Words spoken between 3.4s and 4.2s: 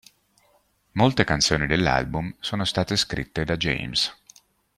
da James.